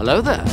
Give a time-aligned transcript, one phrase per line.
[0.00, 0.44] Hello there.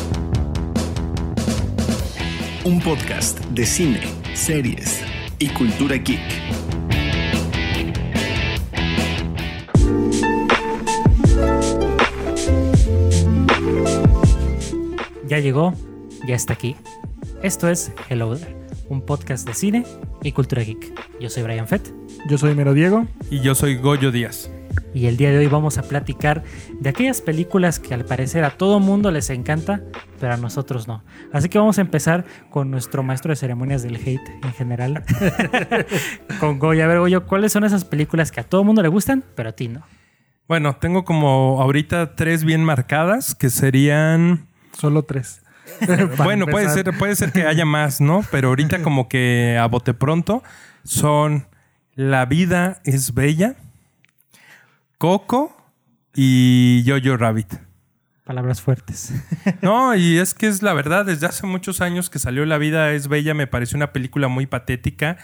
[2.64, 4.02] Un podcast de cine,
[4.34, 5.04] series
[5.38, 6.20] y cultura geek.
[15.28, 15.76] Ya llegó,
[16.28, 16.76] ya está aquí.
[17.44, 18.56] Esto es Hello There,
[18.90, 19.86] un podcast de cine
[20.24, 20.92] y cultura geek.
[21.20, 21.94] Yo soy Brian Fett
[22.28, 23.06] Yo soy Mero Diego.
[23.30, 24.50] Y yo soy Goyo Díaz.
[24.96, 26.44] Y el día de hoy vamos a platicar
[26.80, 29.82] de aquellas películas que al parecer a todo mundo les encanta,
[30.22, 31.04] pero a nosotros no.
[31.34, 35.04] Así que vamos a empezar con nuestro maestro de ceremonias del hate en general.
[36.40, 36.86] con Goyo.
[36.86, 39.52] A ver, Goyo, ¿cuáles son esas películas que a todo mundo le gustan, pero a
[39.52, 39.82] ti no?
[40.48, 44.48] Bueno, tengo como ahorita tres bien marcadas que serían.
[44.72, 45.42] Solo tres.
[46.24, 48.24] bueno, puede ser, puede ser que haya más, ¿no?
[48.32, 50.42] Pero ahorita como que a bote pronto
[50.86, 51.48] son
[51.96, 53.56] La vida es bella,
[55.06, 55.56] Coco
[56.16, 57.54] y Jojo Rabbit.
[58.24, 59.14] Palabras fuertes.
[59.62, 62.92] No, y es que es la verdad, desde hace muchos años que salió La vida
[62.92, 65.20] es bella, me pareció una película muy patética,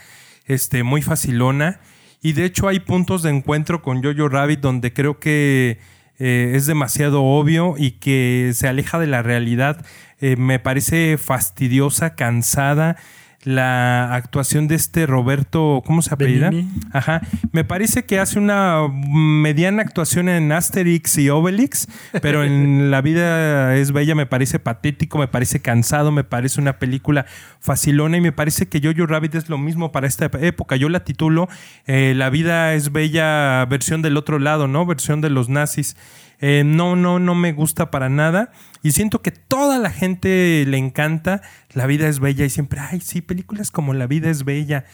[0.45, 1.79] este, muy facilona.
[2.21, 5.79] Y de hecho hay puntos de encuentro con Jojo Rabbit donde creo que
[6.19, 9.83] eh, es demasiado obvio y que se aleja de la realidad.
[10.19, 12.97] Eh, me parece fastidiosa, cansada.
[13.43, 16.51] La actuación de este Roberto, ¿cómo se apellida?
[16.51, 16.79] Benigni.
[16.93, 17.21] Ajá.
[17.51, 21.87] Me parece que hace una mediana actuación en Asterix y Obelix,
[22.21, 26.77] pero en La vida es bella me parece patético, me parece cansado, me parece una
[26.77, 27.25] película
[27.59, 30.75] facilona y me parece que Jojo Rabbit es lo mismo para esta época.
[30.75, 31.49] Yo la titulo
[31.87, 34.85] eh, La vida es bella versión del otro lado, ¿no?
[34.85, 35.95] Versión de los nazis.
[36.41, 38.51] Eh, no, no, no me gusta para nada.
[38.83, 41.41] Y siento que toda la gente le encanta
[41.73, 44.85] La vida es bella y siempre, ay, sí, películas como La vida es bella.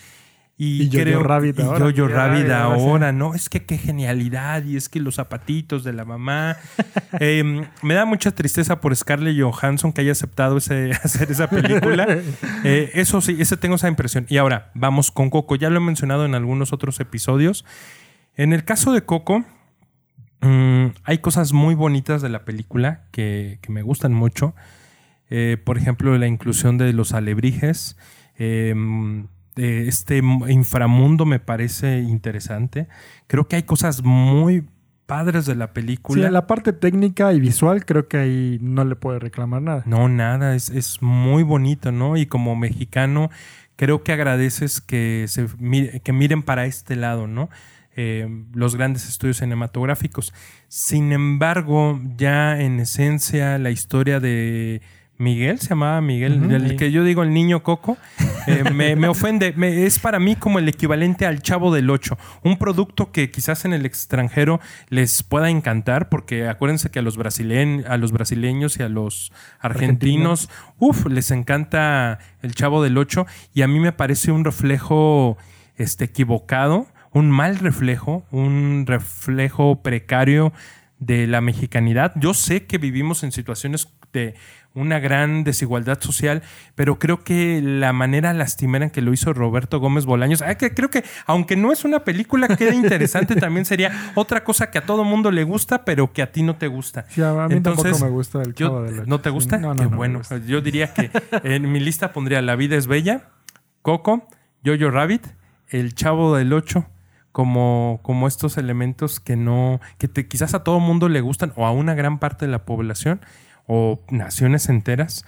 [0.59, 1.79] Y, Y Jojo creo, Rabbit y ahora.
[1.79, 3.15] Rabbit Rabbit ahora, sí.
[3.15, 3.35] ¿no?
[3.35, 6.57] Es que qué genialidad y es que los zapatitos de la mamá.
[7.19, 12.05] Eh, me da mucha tristeza por Scarlett Johansson que haya aceptado ese- hacer esa película.
[12.63, 14.25] Eh, eso sí, ese tengo esa impresión.
[14.29, 15.55] Y ahora, vamos con Coco.
[15.55, 17.63] Ya lo he mencionado en algunos otros episodios.
[18.35, 19.45] En el caso de Coco,
[20.47, 24.55] mm, hay cosas muy bonitas de la película que, que me gustan mucho.
[25.29, 27.97] Eh, por ejemplo, la inclusión de los alebrijes.
[28.37, 28.73] Eh,
[29.55, 32.87] de este inframundo me parece interesante.
[33.25, 34.67] Creo que hay cosas muy
[35.07, 36.27] padres de la Sí, película.
[36.27, 39.83] en la parte técnica y visual creo que ahí no le puede reclamar nada.
[39.87, 42.17] No, nada, es, es muy bonito, ¿no?
[42.17, 43.31] Y como mexicano,
[43.77, 45.47] creo que agradeces que, se,
[46.03, 47.49] que miren para este lado, ¿no?
[47.99, 50.31] Eh, los grandes estudios cinematográficos.
[50.67, 54.81] Sin embargo, ya en esencia, la historia de
[55.17, 56.75] Miguel, se llamaba Miguel, el Sí.
[56.75, 57.97] que yo digo el niño Coco,
[58.45, 59.51] eh, me, me ofende.
[59.57, 62.19] Me- es para mí como el equivalente al Chavo del Ocho.
[62.43, 64.59] Un producto que quizás en el extranjero
[64.89, 69.31] les pueda encantar, porque acuérdense que a los, brasileñ- a los brasileños y a los
[69.59, 73.25] argentinos, uff, les encanta el Chavo del Ocho.
[73.55, 75.35] Y a mí me parece un reflejo
[75.77, 80.53] este, equivocado, un mal reflejo, un reflejo precario
[80.99, 82.13] de la mexicanidad.
[82.15, 84.35] Yo sé que vivimos en situaciones de
[84.73, 86.43] una gran desigualdad social,
[86.75, 90.73] pero creo que la manera lastimera en que lo hizo Roberto Gómez Bolaños, ah, que
[90.73, 94.77] creo que aunque no es una película que quede interesante, también sería otra cosa que
[94.77, 97.05] a todo mundo le gusta, pero que a ti no te gusta.
[97.09, 99.03] Sí, a mí Entonces, tampoco me gusta el Yo- Chavo del Ocho.
[99.07, 99.57] ¿No te gusta?
[99.57, 100.21] No, no, Qué no bueno.
[100.47, 101.09] Yo diría que
[101.43, 103.29] en mi lista pondría La vida es bella,
[103.81, 104.27] Coco,
[104.65, 105.25] Jojo Rabbit,
[105.69, 106.85] El Chavo del Ocho,
[107.31, 111.65] como, como estos elementos que no, que te- quizás a todo mundo le gustan, o
[111.65, 113.21] a una gran parte de la población,
[113.67, 115.25] o naciones enteras,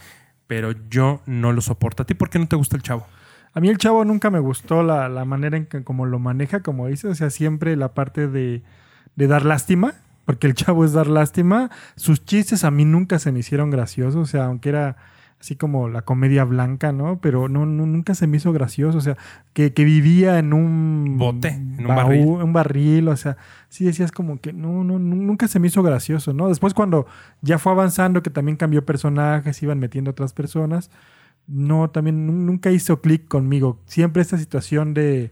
[0.48, 2.04] pero yo no lo soporto.
[2.04, 3.06] ¿A ti por qué no te gusta el Chavo?
[3.54, 6.62] A mí el chavo nunca me gustó la, la manera en que como lo maneja,
[6.62, 8.62] como dices, o sea, siempre la parte de,
[9.16, 9.96] de dar lástima,
[10.26, 11.72] porque el chavo es dar lástima.
[11.96, 14.98] Sus chistes a mí nunca se me hicieron graciosos, o sea, aunque era
[15.40, 17.20] así como la comedia blanca, ¿no?
[17.22, 19.16] Pero no, no- nunca se me hizo gracioso, o sea,
[19.54, 22.26] que, que vivía en un Bote, en un baú, barril.
[22.28, 23.38] un barril, o sea,
[23.70, 26.50] sí decías como que no, no, nu- nunca se me hizo gracioso, ¿no?
[26.50, 27.08] Después cuando
[27.42, 30.92] ya fue avanzando, que también cambió personajes, iban metiendo otras personas,
[31.48, 33.80] no, también nu- nunca hizo clic conmigo.
[33.86, 35.32] Siempre esta situación de,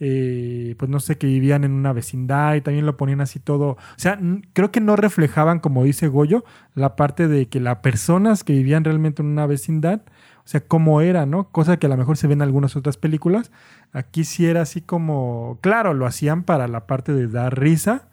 [0.00, 3.70] eh, pues no sé, que vivían en una vecindad y también lo ponían así todo.
[3.70, 4.18] O sea,
[4.52, 8.84] creo que no reflejaban, como dice Goyo, la parte de que las personas que vivían
[8.84, 10.02] realmente en una vecindad,
[10.38, 11.50] o sea, cómo era, ¿no?
[11.50, 13.50] Cosa que a lo mejor se ve en algunas otras películas.
[13.92, 18.08] Aquí sí era así como, claro, lo hacían para la parte de dar risa,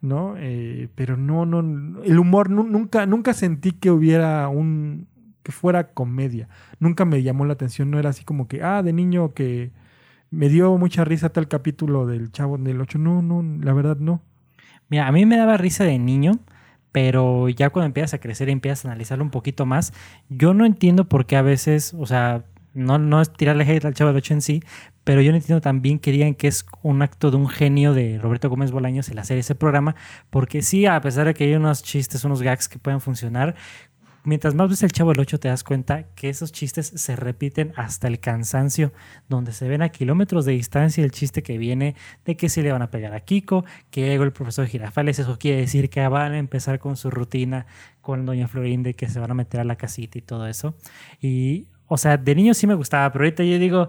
[0.00, 0.34] ¿no?
[0.38, 5.08] Eh, pero no, no, el humor nu- nunca, nunca sentí que hubiera un,
[5.42, 6.48] que fuera comedia.
[6.78, 9.70] Nunca me llamó la atención, no era así como que, ah, de niño que
[10.34, 12.98] me dio mucha risa tal capítulo del Chavo del 8.
[12.98, 14.20] No, no, la verdad no.
[14.88, 16.40] Mira, a mí me daba risa de niño,
[16.92, 19.92] pero ya cuando empiezas a crecer y empiezas a analizarlo un poquito más,
[20.28, 22.44] yo no entiendo por qué a veces, o sea,
[22.74, 24.62] no, no es tirarle hate al Chavo del 8 en sí,
[25.04, 28.18] pero yo no entiendo también que digan que es un acto de un genio de
[28.18, 29.94] Roberto Gómez Bolaños el hacer ese programa,
[30.30, 33.54] porque sí, a pesar de que hay unos chistes, unos gags que pueden funcionar,
[34.24, 37.72] mientras más ves el Chavo del 8 te das cuenta que esos chistes se repiten
[37.76, 38.92] hasta el cansancio,
[39.28, 41.94] donde se ven a kilómetros de distancia el chiste que viene
[42.24, 45.38] de que se le van a pegar a Kiko, que llegó el profesor Girafales, eso
[45.38, 47.66] quiere decir que van a empezar con su rutina
[48.00, 50.74] con Doña Florinda y que se van a meter a la casita y todo eso.
[51.20, 53.88] Y, o sea, de niño sí me gustaba, pero ahorita yo digo,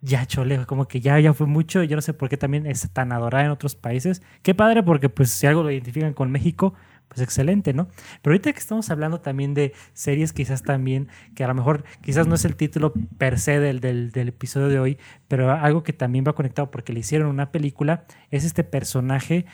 [0.00, 2.88] ya chole, como que ya, ya fue mucho, yo no sé por qué también es
[2.92, 4.22] tan adorada en otros países.
[4.42, 6.74] Qué padre, porque pues si algo lo identifican con México,
[7.08, 7.88] pues excelente, ¿no?
[8.22, 12.26] Pero ahorita que estamos hablando también de series, quizás también, que a lo mejor quizás
[12.26, 14.98] no es el título per se del, del, episodio de hoy,
[15.28, 19.46] pero algo que también va conectado porque le hicieron una película, es este personaje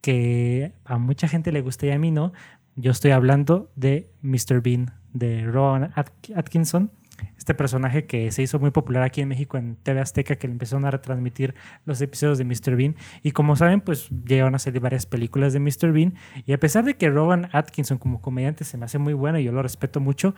[0.00, 2.32] que a mucha gente le gusta y a mí no.
[2.76, 4.60] Yo estoy hablando de Mr.
[4.62, 6.92] Bean, de Rowan Atkinson
[7.36, 10.52] este personaje que se hizo muy popular aquí en México en TV Azteca, que le
[10.52, 11.54] empezaron a retransmitir
[11.84, 12.76] los episodios de Mr.
[12.76, 12.96] Bean.
[13.22, 15.92] Y como saben, pues llegaron a salir varias películas de Mr.
[15.92, 16.14] Bean.
[16.46, 19.44] Y a pesar de que Rowan Atkinson como comediante se me hace muy bueno y
[19.44, 20.34] yo lo respeto mucho,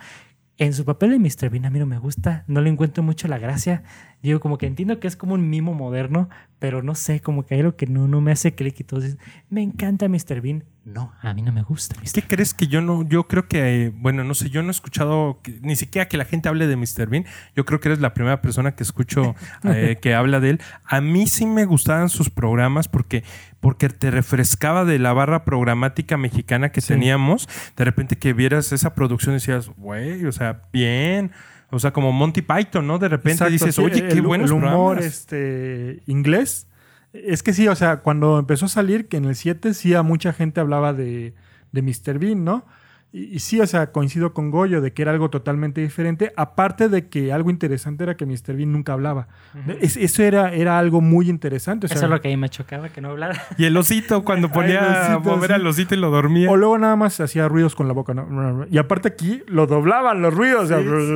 [0.57, 1.49] en su papel de Mr.
[1.49, 3.83] Bean a mí no me gusta, no le encuentro mucho la gracia.
[4.21, 7.55] Digo, como que entiendo que es como un mimo moderno, pero no sé, como que
[7.55, 9.01] hay algo que no, no me hace clic y todo.
[9.49, 10.41] Me encanta Mr.
[10.41, 11.95] Bean, no, a mí no me gusta.
[12.13, 13.07] ¿Qué crees que yo no?
[13.07, 16.25] Yo creo que, eh, bueno, no sé, yo no he escuchado ni siquiera que la
[16.25, 17.07] gente hable de Mr.
[17.07, 17.25] Bean.
[17.55, 20.61] Yo creo que eres la primera persona que escucho eh, que habla de él.
[20.85, 23.23] A mí sí me gustaban sus programas porque,
[23.61, 27.47] porque te refrescaba de la barra programática mexicana que teníamos.
[27.77, 31.31] De repente que vieras esa producción y decías, güey, o sea, bien.
[31.69, 32.99] O sea, como Monty Python, ¿no?
[32.99, 36.67] De repente dices, oye, qué bueno El humor este, inglés
[37.13, 40.01] es que sí, o sea, cuando empezó a salir, que en el 7 sí a
[40.01, 41.33] mucha gente hablaba de,
[41.71, 42.19] de Mr.
[42.19, 42.65] Bean, ¿no?
[43.13, 46.31] Y, sí, o sea, coincido con Goyo de que era algo totalmente diferente.
[46.37, 48.55] Aparte de que algo interesante era que Mr.
[48.55, 49.27] Bean nunca hablaba.
[49.81, 51.87] eso era, era algo muy interesante.
[51.87, 53.41] eso es lo que a mí me chocaba, que no hablara.
[53.57, 56.49] Y el osito, cuando ponía a mover al osito y lo dormía.
[56.49, 58.13] O luego nada más hacía ruidos con la boca.
[58.13, 58.65] ¿no?
[58.69, 60.69] Y aparte aquí lo doblaban los ruidos.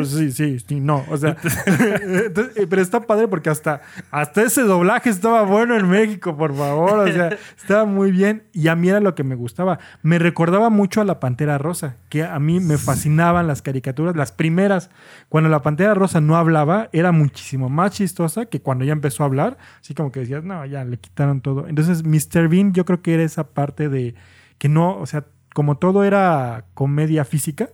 [0.09, 1.05] Sí, sí, sí, no.
[1.09, 1.37] O sea,
[1.67, 3.81] eh, pero está padre porque hasta,
[4.11, 7.07] hasta ese doblaje estaba bueno en México, por favor.
[7.07, 8.43] O sea, estaba muy bien.
[8.51, 9.79] Y a mí era lo que me gustaba.
[10.03, 14.15] Me recordaba mucho a la Pantera Rosa que a mí me fascinaban las caricaturas.
[14.15, 14.89] Las primeras,
[15.29, 19.27] cuando la Pantera Rosa no hablaba, era muchísimo más chistosa que cuando ya empezó a
[19.27, 19.57] hablar.
[19.79, 21.67] Así como que decías, no, ya le quitaron todo.
[21.67, 22.47] Entonces, Mr.
[22.47, 24.15] Bean, yo creo que era esa parte de
[24.57, 27.69] que no, o sea, como todo era comedia física,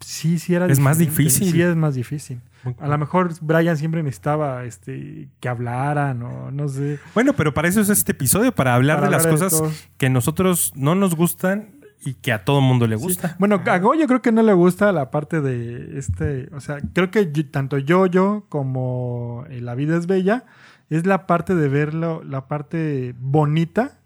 [0.00, 1.50] sí, sí era Es más difícil.
[1.50, 2.40] Sí, es más difícil.
[2.78, 6.98] A lo mejor Brian siempre necesitaba este, que hablaran o no sé.
[7.14, 9.62] Bueno, pero para eso es este episodio, para hablar de las cosas
[9.98, 13.36] que nosotros no nos gustan y que a todo mundo le gusta.
[13.38, 17.10] Bueno, a Goyo creo que no le gusta la parte de este, o sea, creo
[17.10, 20.44] que tanto yo, yo como La vida es bella,
[20.90, 23.98] es la parte de verlo, la parte bonita,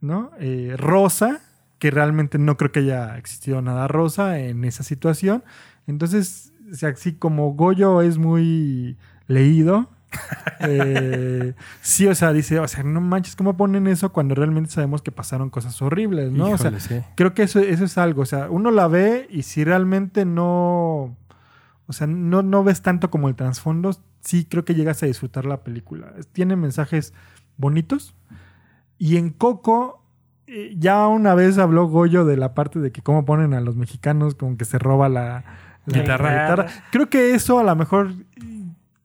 [0.00, 0.30] ¿no?
[0.38, 1.40] Eh, rosa,
[1.78, 5.44] que realmente no creo que haya existido nada rosa en esa situación.
[5.86, 8.96] Entonces, o sea, así como Goyo es muy
[9.26, 9.90] leído,
[10.60, 15.02] eh, sí, o sea, dice, o sea, no manches, ¿cómo ponen eso cuando realmente sabemos
[15.02, 16.50] que pasaron cosas horribles, ¿no?
[16.50, 16.72] o sea,
[17.14, 21.16] creo que eso, eso es algo, o sea, uno la ve y si realmente no,
[21.86, 25.44] o sea, no, no ves tanto como el trasfondo, sí creo que llegas a disfrutar
[25.44, 26.14] la película.
[26.32, 27.12] Tiene mensajes
[27.56, 28.14] bonitos.
[28.98, 30.02] Y en Coco,
[30.46, 33.76] eh, ya una vez habló Goyo de la parte de que cómo ponen a los
[33.76, 35.44] mexicanos como que se roba la,
[35.86, 36.66] guitarra.
[36.90, 38.14] Creo que eso a lo mejor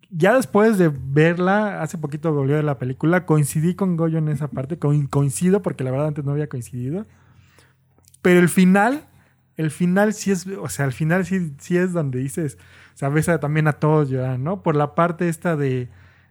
[0.09, 4.47] ya después de verla, hace poquito volvió de la película, coincidí con Goyo en esa
[4.49, 7.05] parte, coincido porque la verdad antes no había coincidido.
[8.21, 9.05] Pero el final,
[9.55, 12.57] el final sí es, o sea, el final sí, sí es donde dices,
[12.95, 14.63] o sea, ves también a todos llorar, ¿no?
[14.63, 15.89] Por la parte esta de,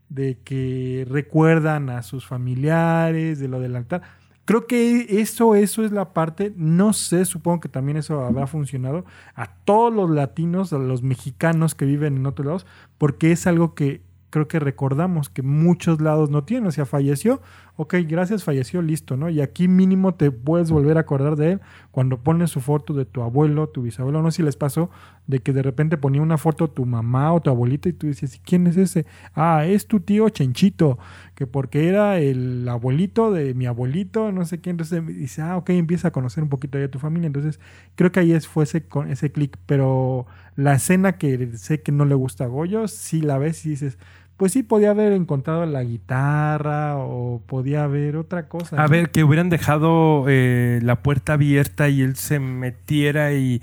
[0.08, 4.02] de que recuerdan a sus familiares, de lo del altar.
[4.48, 9.04] Creo que eso, eso es la parte, no sé, supongo que también eso habrá funcionado
[9.34, 13.74] a todos los latinos, a los mexicanos que viven en otros lados, porque es algo
[13.74, 14.00] que
[14.30, 16.66] creo que recordamos que muchos lados no tienen.
[16.66, 17.42] O sea, falleció,
[17.78, 19.30] ok, gracias, falleció, listo, ¿no?
[19.30, 21.60] Y aquí mínimo te puedes volver a acordar de él
[21.92, 24.20] cuando pones su foto de tu abuelo, tu bisabuelo.
[24.20, 24.90] No sé si les pasó
[25.28, 28.40] de que de repente ponía una foto tu mamá o tu abuelita y tú decías,
[28.44, 29.06] ¿quién es ese?
[29.32, 30.98] Ah, es tu tío Chenchito,
[31.36, 34.74] que porque era el abuelito de mi abuelito, no sé quién.
[34.74, 37.28] Entonces dice, ah, ok, empieza a conocer un poquito de tu familia.
[37.28, 37.60] Entonces
[37.94, 42.04] creo que ahí es, fue ese, ese clic, pero la escena que sé que no
[42.04, 43.98] le gusta a Goyo, si la ves y dices,
[44.38, 48.76] pues sí podía haber encontrado la guitarra o podía haber otra cosa.
[48.76, 48.88] A ¿no?
[48.88, 53.60] ver, que hubieran dejado eh, la puerta abierta y él se metiera y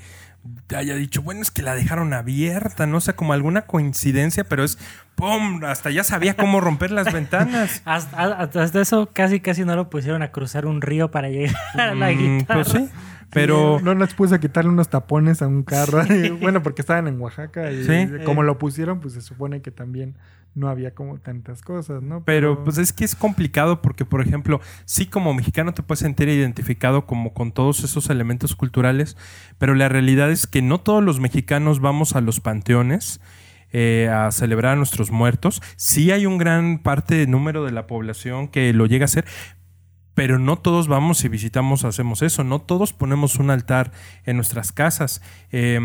[0.75, 4.77] haya dicho, bueno, es que la dejaron abierta, no sé, como alguna coincidencia, pero es,
[5.15, 5.63] ¡pum!
[5.63, 7.81] Hasta ya sabía cómo romper las ventanas.
[7.85, 11.95] Hasta, hasta eso casi casi no lo pusieron a cruzar un río para llegar a
[11.95, 12.63] la Mm, guitarra.
[12.63, 12.89] Pues sí,
[13.31, 13.79] pero...
[13.81, 16.03] No les puse a quitarle unos tapones a un carro.
[16.13, 18.07] y, bueno, porque estaban en Oaxaca y Sí.
[18.23, 20.15] como lo pusieron, pues se supone que también
[20.55, 22.23] no había como tantas cosas, ¿no?
[22.23, 26.29] Pero pues es que es complicado porque, por ejemplo, sí como mexicano te puedes sentir
[26.29, 29.17] identificado como con todos esos elementos culturales,
[29.57, 33.19] pero la realidad es que no todos los mexicanos vamos a los panteones
[33.73, 35.61] eh, a celebrar a nuestros muertos.
[35.75, 39.25] Sí hay un gran parte de número de la población que lo llega a hacer,
[40.13, 43.91] pero no todos vamos y visitamos, hacemos eso, no todos ponemos un altar
[44.23, 45.21] en nuestras casas.
[45.51, 45.77] Eh,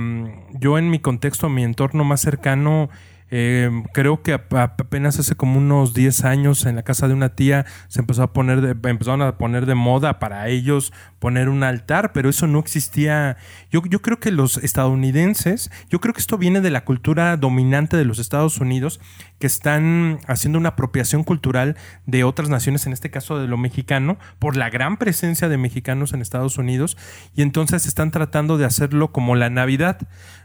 [0.53, 2.89] yo en mi contexto, mi entorno más cercano,
[3.31, 7.15] eh, creo que ap- ap- apenas hace como unos 10 años en la casa de
[7.15, 11.49] una tía se empezó a poner de, empezaron a poner de moda para ellos poner
[11.49, 13.37] un altar, pero eso no existía.
[13.71, 14.57] Yo, yo creo que los
[15.01, 19.01] estadounidenses, yo creo que esto viene de la cultura dominante de los Estados Unidos,
[19.39, 24.19] que están haciendo una apropiación cultural de otras naciones, en este caso de lo mexicano,
[24.39, 26.97] por la gran presencia de mexicanos en Estados Unidos,
[27.35, 29.99] y entonces están tratando de hacerlo como la Navidad.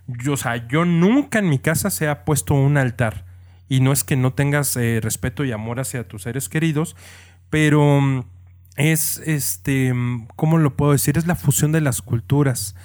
[0.08, 3.26] Yo, o sea, yo nunca en mi casa se ha puesto un altar.
[3.68, 6.96] Y no es que no tengas eh, respeto y amor hacia tus seres queridos,
[7.50, 8.24] pero mm,
[8.76, 11.18] es este, mm, ¿cómo lo puedo decir?
[11.18, 12.76] Es la fusión de las culturas.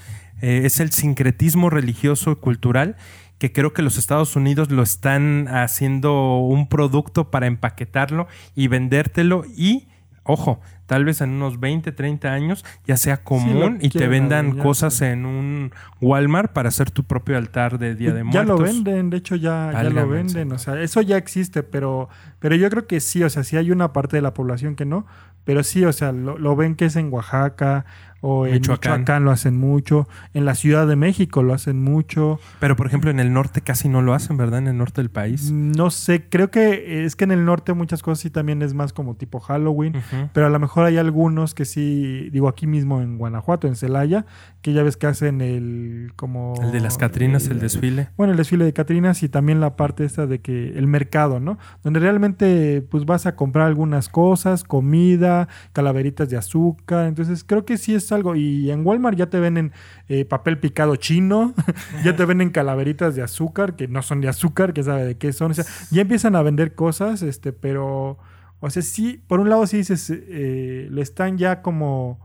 [0.40, 2.96] Eh, es el sincretismo religioso y cultural
[3.40, 9.44] que creo que los Estados Unidos lo están haciendo un producto para empaquetarlo y vendértelo
[9.56, 9.88] y,
[10.22, 14.94] ojo, tal vez en unos 20, 30 años ya sea común y te vendan cosas
[14.94, 15.04] sí.
[15.04, 18.46] en un Walmart para hacer tu propio altar de Día de ya Muertos.
[18.46, 22.08] lo venden, de hecho ya, ya lo venden, o sea, eso ya existe, pero,
[22.38, 24.84] pero yo creo que sí, o sea, sí hay una parte de la población que
[24.84, 25.06] no,
[25.44, 27.86] pero sí, o sea, lo, lo ven que es en Oaxaca
[28.20, 29.00] o en Michoacán.
[29.00, 29.24] Michoacán.
[29.24, 33.20] lo hacen mucho, en la Ciudad de México lo hacen mucho, Pero por ejemplo en
[33.20, 34.60] el norte casi no lo hacen, ¿verdad?
[34.60, 35.50] En el norte del país.
[35.50, 38.92] no sé, creo que es que en el norte muchas cosas sí también es más
[38.92, 39.94] como tipo Halloween,
[40.32, 44.26] pero a lo mejor hay algunos que sí, digo aquí mismo en Guanajuato, en Celaya,
[44.62, 46.54] que ya ves que hacen el como...
[46.62, 48.08] El de las Catrinas, el el- desfile.
[48.16, 51.58] Bueno, el desfile de Catrinas y también la parte esta de que el mercado, ¿no?
[51.82, 57.06] Donde realmente pues vas a comprar algunas cosas, comida, calaveritas de azúcar.
[57.06, 58.36] Entonces creo que sí es algo.
[58.36, 59.72] Y en Walmart ya te venden
[60.08, 61.54] eh, papel picado chino,
[62.04, 65.32] ya te venden calaveritas de azúcar, que no son de azúcar, que sabe de qué
[65.32, 65.52] son.
[65.52, 68.18] O sea, ya empiezan a vender cosas, este, pero...
[68.62, 72.20] O sea, sí, por un lado sí dices, eh, lo están ya como,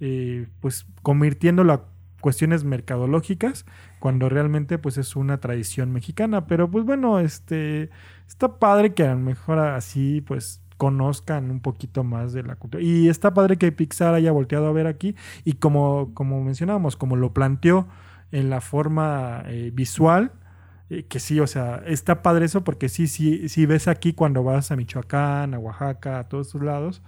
[0.00, 1.84] eh, pues, convirtiéndolo a
[2.20, 3.66] cuestiones mercadológicas,
[4.00, 6.46] cuando realmente, pues, es una tradición mexicana.
[6.46, 7.90] Pero, pues, bueno, este,
[8.26, 12.82] está padre que a lo mejor así, pues, conozcan un poquito más de la cultura.
[12.82, 17.16] Y está padre que Pixar haya volteado a ver aquí y como, como mencionábamos, como
[17.16, 17.86] lo planteó
[18.32, 20.32] en la forma eh, visual,
[20.90, 24.42] eh, que sí, o sea, está padre eso porque sí, sí, sí ves aquí cuando
[24.42, 27.02] vas a Michoacán, a Oaxaca, a todos esos lados,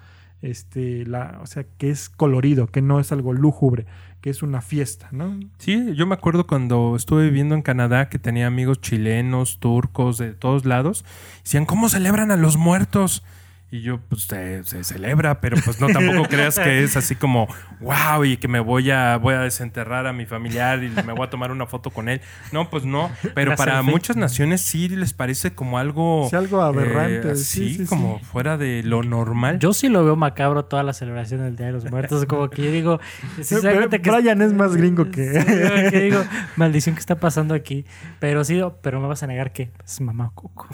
[0.50, 3.86] este, la, o sea, que es colorido, que no es algo lúgubre,
[4.20, 5.38] que es una fiesta, ¿no?
[5.58, 10.32] Sí, yo me acuerdo cuando estuve viviendo en Canadá que tenía amigos chilenos, turcos, de
[10.32, 11.04] todos lados.
[11.44, 13.22] Decían, ¿cómo celebran a los muertos?
[13.68, 17.48] Y yo, pues se, se celebra, pero pues no tampoco creas que es así como,
[17.80, 21.26] wow, y que me voy a, voy a desenterrar a mi familiar y me voy
[21.26, 22.20] a tomar una foto con él.
[22.52, 23.10] No, pues no.
[23.34, 23.90] Pero La para selfie.
[23.90, 26.28] muchas naciones sí les parece como algo.
[26.30, 28.24] Sí, algo aberrante, eh, sí, sí, sí, como sí.
[28.26, 29.58] fuera de lo normal.
[29.58, 32.24] Yo sí lo veo macabro toda la celebración del Día de los Muertos.
[32.26, 33.00] Como que yo digo.
[33.50, 36.22] Pero cuenta que- Brian es más gringo que- Sí, que digo,
[36.56, 37.84] maldición que está pasando aquí.
[38.20, 40.68] Pero sí, pero me vas a negar que es mamá Coco.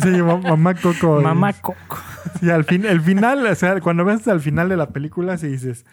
[0.00, 1.20] Sí, ma- mamá Coco.
[1.20, 1.98] Mamá Coco.
[2.40, 5.48] Sí, al fin, el final, o sea, cuando ves al final de la película, sí
[5.48, 5.84] dices,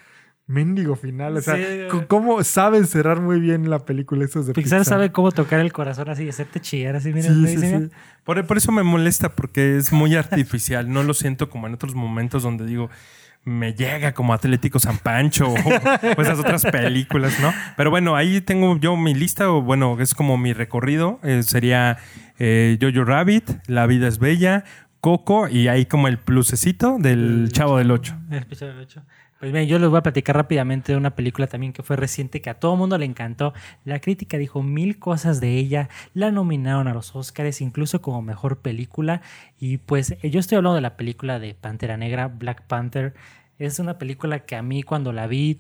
[0.46, 1.38] mendigo final.
[1.38, 1.64] O sea, Sí.
[2.08, 4.86] ¿cómo saben cerrar muy bien la película esos de Pixar Pixar?
[4.98, 7.14] sabe cómo tocar el corazón así y hacerte chillar así.
[7.14, 7.90] Mira, Sí, sí.
[8.24, 10.92] Por, por eso me molesta, porque es muy artificial.
[10.92, 12.90] No lo siento como en otros momentos donde digo,
[13.46, 17.54] me llega como Atlético San Pancho o, o esas otras películas, ¿no?
[17.76, 21.20] Pero bueno, ahí tengo yo mi lista, o bueno, es como mi recorrido.
[21.24, 21.98] eh, sería
[22.40, 24.64] eh, Jojo Rabbit, La vida es bella,
[25.04, 28.18] Coco y ahí como el plusecito del Chavo del Ocho.
[28.32, 29.04] El episodio del ocho.
[29.38, 32.42] Pues bien, yo les voy a platicar rápidamente de una película también que fue reciente,
[32.42, 33.54] que a todo mundo le encantó.
[33.84, 38.60] La crítica dijo mil cosas de ella, la nominaron a los Oscars, incluso como mejor
[38.60, 39.22] película.
[39.60, 43.14] Y pues eh, yo estoy hablando de la película de Pantera Negra, Black Panther.
[43.60, 45.60] Es una película que a mí cuando la vi,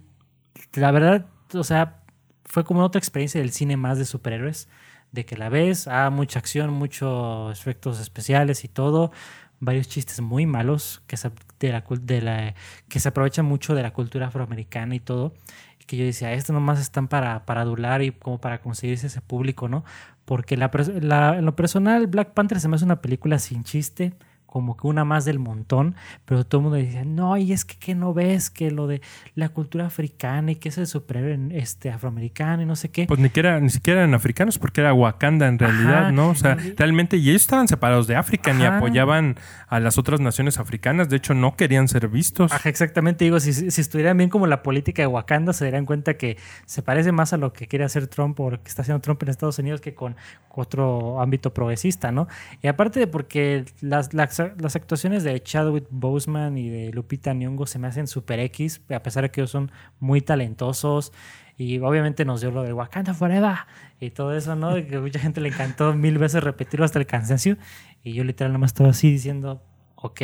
[0.73, 1.99] la verdad, o sea,
[2.45, 4.69] fue como otra experiencia del cine más de superhéroes,
[5.13, 9.11] de que la ves, ah, mucha acción, muchos efectos especiales y todo,
[9.59, 12.55] varios chistes muy malos que se, de la,
[12.89, 15.33] que se aprovechan mucho de la cultura afroamericana y todo.
[15.79, 19.21] Y que yo decía, estos nomás están para, para adular y como para conseguirse ese
[19.21, 19.85] público, ¿no?
[20.25, 24.13] Porque en lo personal, Black Panther se me hace una película sin chiste,
[24.53, 25.95] como que una más del montón,
[26.25, 28.51] pero todo el mundo decía, no, y es que, ¿qué no ves?
[28.51, 29.01] Que lo de
[29.33, 33.07] la cultura africana y que es el superhéroe este, afroamericano y no sé qué.
[33.07, 36.11] Pues ni, que era- ni siquiera eran africanos, porque era Wakanda en realidad, Ajá.
[36.11, 36.29] ¿no?
[36.29, 39.37] O sea, realmente, y ellos estaban separados de África, ni apoyaban
[39.69, 42.51] a las otras naciones africanas, de hecho no querían ser vistos.
[42.51, 46.13] Ajá, exactamente, digo, si, si estuvieran bien como la política de Wakanda, se darían cuenta
[46.13, 49.01] que se parece más a lo que quiere hacer Trump o lo que está haciendo
[49.01, 50.15] Trump en Estados Unidos que con
[50.51, 52.27] otro ámbito progresista, ¿no?
[52.61, 57.65] Y aparte de porque las, las, las actuaciones de Chadwick Boseman y de Lupita Nyong'o
[57.65, 61.11] se me hacen super X, a pesar de que ellos son muy talentosos.
[61.57, 63.57] Y obviamente nos dio lo de Wakanda Forever
[63.99, 64.73] y todo eso, ¿no?
[64.75, 67.57] Que mucha gente le encantó mil veces repetirlo hasta el cansancio.
[68.03, 69.61] Y yo literal nomás estaba así diciendo,
[70.03, 70.21] ok.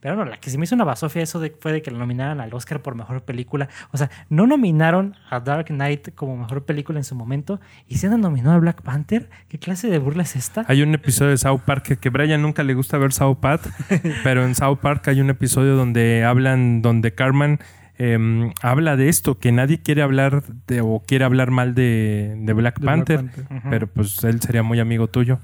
[0.00, 1.98] Pero no, la que se me hizo una basofia eso de, fue de que lo
[1.98, 3.68] nominaran al Oscar por mejor película.
[3.90, 8.06] O sea, no nominaron a Dark Knight como mejor película en su momento y se
[8.06, 9.30] han nominado a Black Panther.
[9.48, 10.64] ¿Qué clase de burla es esta?
[10.68, 13.62] Hay un episodio de South Park que, que Brian nunca le gusta ver South Park,
[14.24, 17.58] pero en South Park hay un episodio donde hablan, donde Carmen
[17.98, 22.52] em, habla de esto, que nadie quiere hablar de, o quiere hablar mal de, de
[22.52, 23.24] Black De Black Panther,
[23.70, 25.40] pero pues él sería muy amigo tuyo.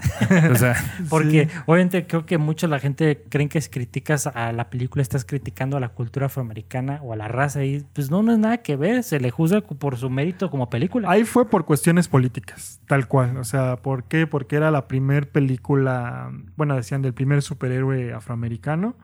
[0.50, 0.74] o sea,
[1.10, 5.24] Porque obviamente creo que mucho la gente creen que si criticas a la película estás
[5.24, 8.58] criticando a la cultura afroamericana o a la raza y pues no, no es nada
[8.58, 11.10] que ver, se le juzga por su mérito como película.
[11.10, 13.36] Ahí fue por cuestiones políticas, tal cual.
[13.36, 14.26] O sea, ¿por qué?
[14.26, 18.96] Porque era la primer película, bueno, decían del primer superhéroe afroamericano.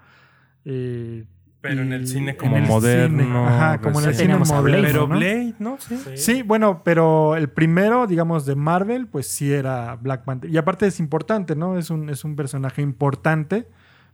[0.65, 1.25] eh,
[1.68, 4.52] Pero en el cine en como el moderno, cine, Ajá, como en el cine Teníamos
[4.52, 4.92] a Blade, moderno.
[4.92, 5.16] pero ¿no?
[5.18, 5.76] Blade, ¿no?
[5.80, 5.99] Sí.
[6.16, 10.50] Sí, bueno, pero el primero, digamos, de Marvel, pues sí era Black Panther.
[10.50, 11.78] Y aparte es importante, ¿no?
[11.78, 13.66] Es un, es un personaje importante,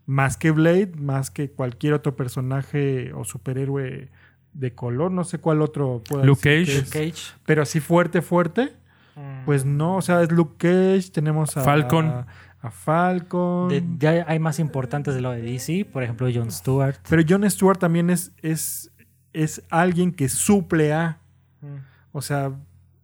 [0.06, 4.08] más que Blade, más que cualquier otro personaje o superhéroe
[4.52, 6.78] de color, no sé cuál otro pueda Luke Cage.
[6.78, 6.90] es.
[6.90, 7.34] Cage.
[7.46, 8.72] Pero así fuerte, fuerte,
[9.16, 12.06] mm, pues no, o sea, es Luke Cage, tenemos a Falcon.
[12.06, 12.26] A,
[12.62, 13.68] a Falcon.
[13.68, 16.96] De- ya hay más importantes de lo de DC, por ejemplo, Jon Stewart.
[17.08, 18.90] Pero Jon Stewart también es, es,
[19.32, 21.18] es alguien que suple a.
[22.12, 22.52] O sea,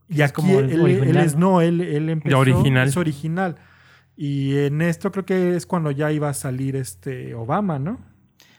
[0.09, 1.51] y Es aquí como el él, original, él es ¿no?
[1.53, 2.39] no, él, él empezó.
[2.39, 2.89] original.
[2.89, 3.57] Es original.
[4.17, 7.99] Y en esto creo que es cuando ya iba a salir este Obama, ¿no?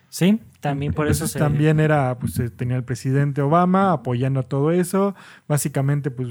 [0.09, 1.39] Sí, también por eso Entonces se...
[1.39, 5.15] también era, pues eh, tenía el presidente Obama apoyando todo eso.
[5.47, 6.29] Básicamente, pues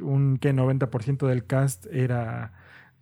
[0.00, 2.52] un que 90% del cast era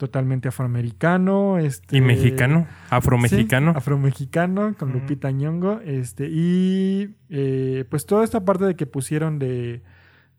[0.03, 1.59] totalmente afroamericano.
[1.59, 3.71] Este, Y mexicano, afromexicano.
[3.71, 4.93] Sí, afromexicano con.
[4.93, 5.81] Lupita Nyong'o.
[5.85, 9.85] Este, y eh, pues toda esta parte de que pusieron de,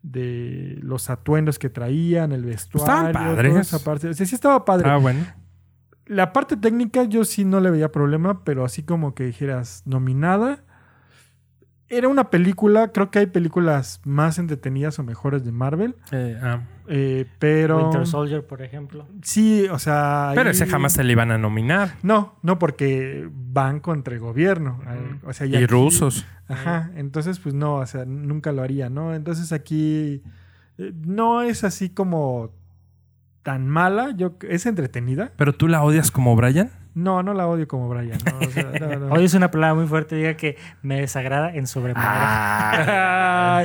[0.02, 2.84] de los atuendos que traían, el vestuario.
[2.84, 3.50] Estaban padres.
[3.52, 4.08] toda esa parte.
[4.08, 4.90] O sea, sí estaba padre.
[4.90, 5.24] Ah, bueno.
[6.04, 10.62] La parte técnica yo sí no le veía problema, pero así como que dijeras nominada.
[11.96, 16.60] Era una película, creo que hay películas más entretenidas o mejores de Marvel, Eh, ah.
[16.88, 17.82] eh, pero...
[17.82, 19.06] Winter Soldier, por ejemplo.
[19.22, 20.32] Sí, o sea...
[20.34, 21.94] Pero ahí- ese jamás se le iban a nominar.
[22.02, 24.80] No, no, porque van contra el gobierno.
[24.88, 26.26] eh, O sea, Y aquí- rusos.
[26.48, 29.14] Ajá, entonces pues no, o sea, nunca lo haría, ¿no?
[29.14, 30.22] Entonces aquí
[30.78, 32.50] eh, no es así como
[33.42, 35.32] tan mala, yo es entretenida.
[35.36, 36.70] Pero tú la odias como Brian.
[36.94, 38.38] No, no la odio como Brian, ¿no?
[38.46, 39.12] O sea, no, no.
[39.14, 43.64] Hoy es una palabra muy fuerte, diga que me desagrada en sobremanera.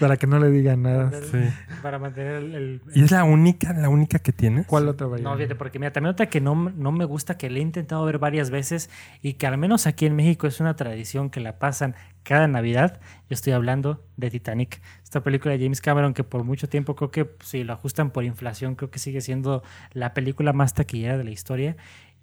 [0.00, 1.10] Para que no le digan nada.
[1.30, 1.38] Sí.
[1.82, 2.54] Para mantener el...
[2.54, 4.66] el- ¿Y es la única, la única que tienes?
[4.66, 5.24] ¿Cuál otra Brian?
[5.24, 8.04] No, fíjate, porque mira, también otra que no, no me gusta, que le he intentado
[8.04, 8.90] ver varias veces
[9.22, 12.98] y que al menos aquí en México es una tradición que la pasan cada Navidad.
[13.28, 17.10] Yo estoy hablando de Titanic, esta película de James Cameron que por mucho tiempo creo
[17.10, 21.24] que si lo ajustan por inflación, creo que sigue siendo la película más taquillera de
[21.24, 21.76] la historia.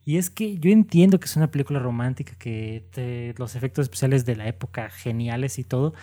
[0.05, 4.25] Y es que yo entiendo que es una película romántica, que te- los efectos especiales
[4.25, 5.93] de la época geniales y todo,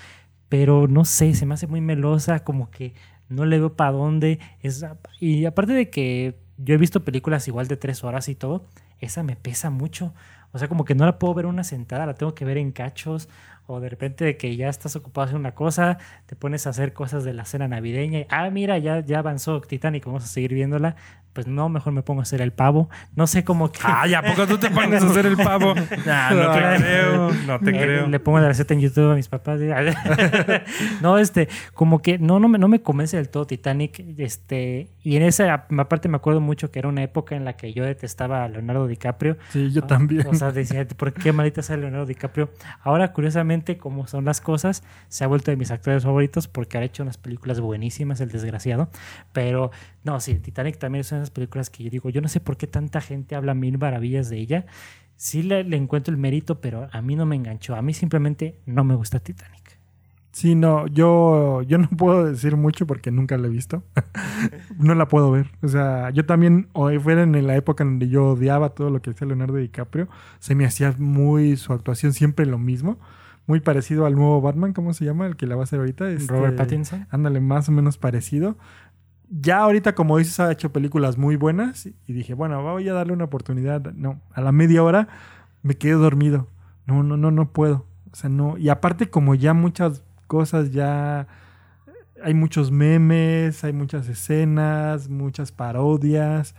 [0.48, 2.94] pero no sé, se me hace muy melosa, como que
[3.28, 4.40] no le veo para dónde.
[4.62, 4.84] Es,
[5.20, 8.66] y aparte de que yo he visto películas igual de tres horas y todo,
[9.00, 10.14] esa me pesa mucho.
[10.52, 12.72] O sea, como que no la puedo ver una sentada, la tengo que ver en
[12.72, 13.28] cachos.
[13.72, 16.92] O de repente de que ya estás ocupado haciendo una cosa, te pones a hacer
[16.92, 18.18] cosas de la cena navideña.
[18.20, 20.96] Y, ah, mira, ya, ya avanzó Titanic, vamos a seguir viéndola.
[21.32, 22.90] Pues no, mejor me pongo a hacer el pavo.
[23.14, 23.78] No sé cómo que...
[23.84, 25.74] Ay, ¿a poco tú te pones a hacer el pavo?
[26.04, 28.06] Nah, no te creo, no te Eh, creo.
[28.08, 29.60] Le pongo la receta en YouTube a mis papás.
[31.02, 34.02] no, este, como que no, no me, no me convence del todo Titanic.
[34.18, 37.72] Este, y en esa aparte me acuerdo mucho que era una época en la que
[37.72, 39.36] yo detestaba a Leonardo DiCaprio.
[39.50, 40.26] Sí, yo Ah, también.
[40.26, 42.50] O sea, decía, ¿por qué maldita sea Leonardo DiCaprio?
[42.82, 46.78] Ahora, curiosamente, tristemente, como son las cosas, se ha vuelto de mis actores favoritos porque
[46.78, 48.88] ha hecho unas películas buenísimas, el desgraciado.
[49.32, 49.70] Pero
[50.04, 52.40] no, sí, Titanic también es una de esas películas que yo digo, yo no sé
[52.40, 54.66] por qué tanta gente habla mil maravillas de ella.
[55.16, 57.74] Sí le, le encuentro el mérito, pero a mí no me enganchó.
[57.76, 59.60] A mí simplemente no me gusta Titanic.
[60.32, 63.82] Sí, no, yo, yo no puedo decir mucho porque nunca la he visto.
[64.78, 65.50] no la puedo ver.
[65.62, 69.02] O sea, yo también, o fuera en la época en donde yo odiaba todo lo
[69.02, 72.98] que hacía Leonardo DiCaprio, se me hacía muy su actuación siempre lo mismo.
[73.46, 75.26] Muy parecido al nuevo Batman, ¿cómo se llama?
[75.26, 76.10] El que la va a hacer ahorita.
[76.10, 77.06] Este, Robert Pattinson.
[77.10, 78.56] Ándale, más o menos parecido.
[79.28, 83.12] Ya ahorita, como dices, ha hecho películas muy buenas y dije, bueno, voy a darle
[83.12, 83.92] una oportunidad.
[83.92, 85.08] No, a la media hora
[85.62, 86.48] me quedé dormido.
[86.86, 87.86] No, no, no, no puedo.
[88.12, 88.58] O sea, no.
[88.58, 91.28] Y aparte, como ya muchas cosas ya
[92.22, 96.54] hay muchos memes, hay muchas escenas, muchas parodias.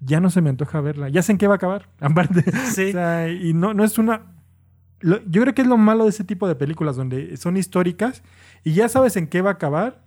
[0.00, 1.08] Ya no se me antoja verla.
[1.08, 1.88] Ya sé en qué va a acabar.
[2.00, 2.42] Aparte.
[2.66, 2.88] Sí.
[2.88, 4.22] O sea, y no, no es una.
[5.04, 8.22] Lo- yo creo que es lo malo de ese tipo de películas donde son históricas
[8.64, 10.02] y ya sabes en qué va a acabar.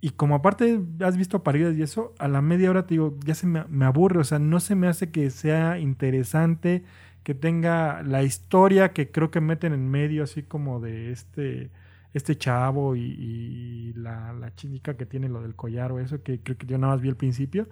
[0.00, 3.34] Y como aparte has visto parodias y eso, a la media hora te digo, ya
[3.34, 4.20] se me, me aburre.
[4.20, 6.84] O sea, no se me hace que sea interesante,
[7.24, 11.70] que tenga la historia que creo que meten en medio, así como de este,
[12.14, 16.40] este chavo y, y la, la chica que tiene lo del collar o eso, que
[16.42, 17.68] creo que yo nada más vi al principio.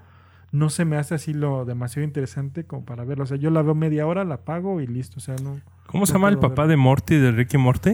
[0.52, 3.24] No se me hace así lo demasiado interesante como para verlo.
[3.24, 5.16] O sea, yo la veo media hora, la pago y listo.
[5.18, 5.62] O sea, no.
[5.86, 6.70] ¿Cómo se No llama el papá ver.
[6.70, 7.92] de Morty, de Ricky Morty?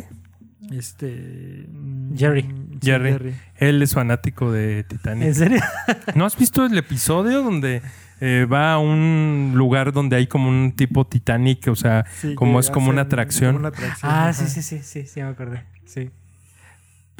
[0.70, 1.66] Este.
[1.68, 2.42] mm, Jerry.
[2.42, 3.34] sí, Jerry.
[3.56, 5.26] Él es fanático de Titanic.
[5.28, 5.60] ¿En serio?
[6.14, 7.82] ¿No has visto el episodio donde
[8.20, 11.68] eh, va a un lugar donde hay como un tipo Titanic?
[11.68, 13.52] O sea, Sí, como que es como una atracción.
[13.54, 14.32] como una atracción, Ah, ajá.
[14.32, 15.64] sí, sí, sí, sí, sí, me acordé.
[15.84, 16.10] Sí.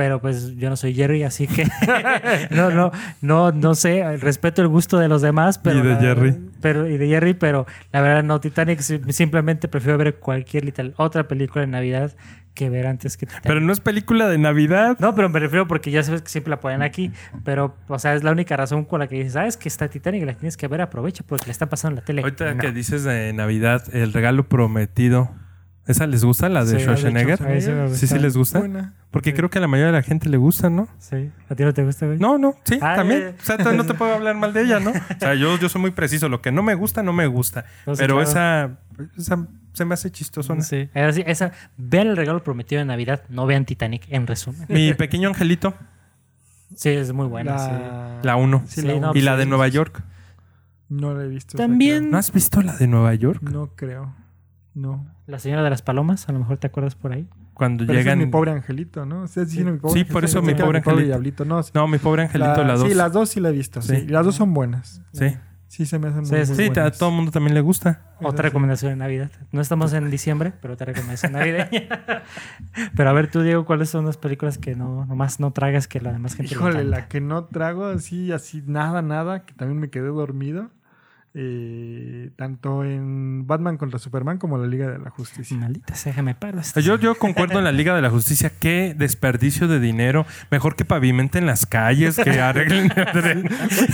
[0.00, 1.68] Pero pues yo no soy Jerry, así que
[2.50, 6.00] no, no, no, no sé, respeto el gusto de los demás, pero Y de la-
[6.00, 6.38] Jerry.
[6.62, 10.94] pero y de Jerry, pero la verdad no Titanic si- simplemente prefiero ver cualquier literal-
[10.96, 12.16] otra película de Navidad
[12.54, 13.44] que ver antes que Titanic.
[13.46, 14.96] Pero no es película de Navidad.
[15.00, 17.12] No, pero me refiero porque ya sabes que siempre la ponen aquí.
[17.44, 20.24] Pero, o sea, es la única razón con la que dices, sabes que está Titanic
[20.24, 22.22] la tienes que ver, aprovecha porque la están pasando en la tele.
[22.22, 22.60] Ahorita No.
[22.62, 25.30] que dices de Navidad, el regalo prometido.
[25.90, 26.48] ¿Esa les gusta?
[26.48, 27.90] ¿La de Sí, la de Schwarzenegger?
[27.94, 28.59] Sí, sí les gusta.
[28.61, 28.94] Buena.
[29.11, 30.88] Porque creo que a la mayoría de la gente le gusta, ¿no?
[30.98, 31.31] Sí.
[31.48, 32.18] ¿A ti no te gusta, güey?
[32.18, 33.22] No, no, sí, Ah, también.
[33.22, 33.35] eh.
[33.40, 34.90] O sea, no te puedo hablar mal de ella, ¿no?
[34.90, 36.29] O sea, yo, yo soy muy preciso.
[36.29, 37.64] Lo que no me gusta, no me gusta.
[37.87, 38.31] No, sí, Pero claro.
[38.31, 38.79] esa,
[39.18, 40.62] esa se me hace chistosona.
[40.62, 40.88] Sí.
[40.94, 44.66] Ahora sí, esa, vean el regalo prometido de Navidad, no vean Titanic, en resumen.
[44.68, 45.74] Mi pequeño angelito,
[46.76, 47.59] Sí, es muy buena.
[47.59, 47.70] sí.
[47.70, 48.20] La...
[48.22, 48.62] la 1.
[48.66, 49.12] Sí, Sí, la no, uno.
[49.14, 49.72] y la de sí, Nueva sí.
[49.72, 50.03] York.
[50.88, 51.57] No la he visto.
[51.57, 53.42] También- ¿No has visto la de Nueva York?
[53.42, 54.14] No creo.
[54.74, 55.07] No.
[55.31, 57.29] La señora de las palomas, a lo mejor te acuerdas por ahí.
[57.55, 58.21] Cuando Pero ese llegan.
[58.21, 59.25] es mi pobre angelito, ¿no?
[59.25, 61.07] Estás diciendo mi pobre Sí, por eso mi pobre angelito.
[61.07, 61.45] diablito.
[61.45, 61.71] No, sí.
[61.75, 62.88] No, mi pobre angelito, la 2.
[62.88, 63.81] Sí, las dos sí la he visto.
[63.81, 63.97] Sí.
[63.97, 64.07] Sí.
[64.09, 65.03] Las dos son buenas.
[65.12, 65.37] Sí,
[65.71, 67.61] Sí, se me hacen Sí, muy, sí, muy sí, a todo el mundo también le
[67.61, 68.03] gusta.
[68.21, 68.43] Otra sí.
[68.43, 69.31] recomendación de Navidad.
[69.53, 71.69] No estamos en diciembre, pero otra recomendación navideña.
[72.97, 76.01] pero a ver, tú, Diego, ¿cuáles son las películas que no nomás no tragas que
[76.01, 79.79] la demás gente le Híjole, la que no trago así, así, nada, nada, que también
[79.79, 80.71] me quedé dormido.
[81.33, 85.57] Eh, tanto en Batman contra Superman como la Liga de la Justicia.
[85.57, 86.61] Maldita sea, me paro.
[86.83, 88.51] Yo, yo concuerdo en la Liga de la Justicia.
[88.59, 90.27] Qué desperdicio de dinero.
[90.51, 93.51] Mejor que pavimenten las calles, que arreglen el, dren-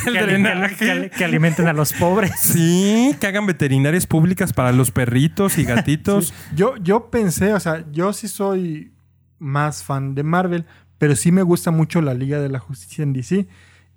[0.07, 0.77] el que, ali- drenaje.
[0.77, 2.33] que- que alimenten a los pobres.
[2.41, 6.29] Sí, que hagan veterinarias públicas para los perritos y gatitos.
[6.29, 6.35] Sí.
[6.57, 8.93] Yo, yo pensé, o sea, yo sí soy
[9.39, 10.65] más fan de Marvel,
[10.99, 13.47] pero sí me gusta mucho la Liga de la Justicia en DC.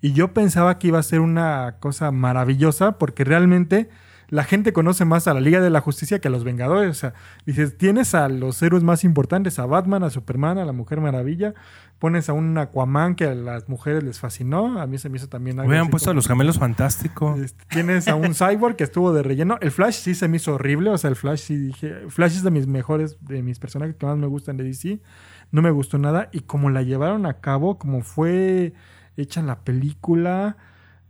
[0.02, 3.90] Y yo pensaba que iba a ser una cosa maravillosa porque realmente
[4.30, 6.92] la gente conoce más a la Liga de la Justicia que a los Vengadores.
[6.92, 7.14] O sea,
[7.46, 11.56] dices, tienes a los héroes más importantes, a Batman, a Superman, a la Mujer Maravilla.
[11.98, 14.80] Pones a un Aquaman que a las mujeres les fascinó.
[14.80, 17.40] A mí se me hizo también algo Hubieran puesto a los gemelos fantásticos.
[17.40, 19.58] este, Tienes a un cyborg que estuvo de relleno.
[19.62, 20.92] El Flash sí se me hizo horrible.
[20.92, 22.04] O sea, el Flash sí dije.
[22.10, 25.02] Flash es de mis mejores, de mis personajes que más me gustan de DC.
[25.52, 26.30] No me gustó nada.
[26.32, 28.74] Y como la llevaron a cabo, como fue
[29.22, 30.58] hecha la película.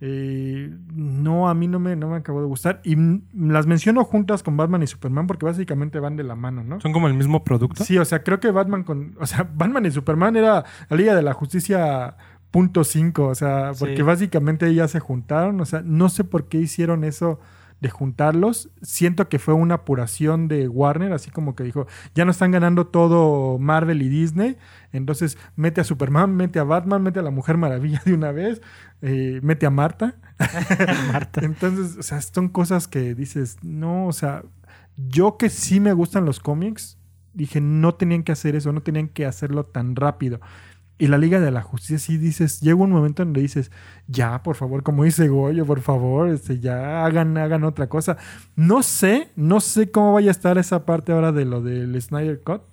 [0.01, 2.79] eh, no, a mí no me, no me acabó de gustar.
[2.85, 2.95] Y
[3.33, 6.79] las menciono juntas con Batman y Superman porque básicamente van de la mano, ¿no?
[6.79, 7.83] Son como el mismo producto.
[7.83, 9.15] Sí, o sea, creo que Batman con.
[9.19, 12.15] O sea, Batman y Superman era la Liga de la Justicia
[12.51, 13.27] punto cinco.
[13.27, 14.01] O sea, porque Sí.
[14.03, 15.59] básicamente ya se juntaron.
[15.59, 17.39] O sea, no sé por qué hicieron eso
[17.81, 18.69] de juntarlos.
[18.81, 22.87] Siento que fue una apuración de Warner, así como que dijo, ya no están ganando
[22.87, 24.57] todo Marvel y Disney.
[24.91, 28.61] Entonces, mete a Superman, mete a Batman, mete a la Mujer Maravilla de una vez,
[29.01, 30.15] eh, mete a Marta.
[31.11, 31.41] Marta.
[31.43, 34.43] Entonces, o sea, son cosas que dices, no, o sea,
[34.95, 36.97] yo que sí me gustan los cómics,
[37.33, 40.41] dije, no tenían que hacer eso, no tenían que hacerlo tan rápido.
[41.01, 43.71] Y la Liga de la Justicia sí dices, llega un momento donde dices,
[44.07, 48.17] ya, por favor, como dice Goyo, por favor, este, ya hagan, hagan otra cosa.
[48.57, 52.41] No sé, no sé cómo vaya a estar esa parte ahora de lo del Snyder
[52.43, 52.63] Cut.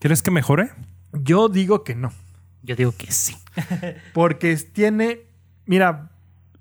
[0.00, 0.70] ¿Quieres que mejore?
[1.12, 2.10] Yo digo que no.
[2.62, 3.36] Yo digo que sí.
[4.14, 5.20] Porque es- tiene.
[5.66, 6.10] Mira,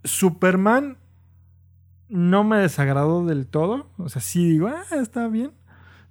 [0.04, 0.98] Superman
[2.10, 3.90] no me desagradó del todo.
[3.98, 5.52] O sea, sí digo, ah, está bien.